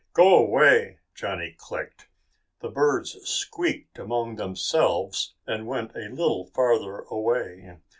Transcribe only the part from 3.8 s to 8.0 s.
among themselves and went a little farther away.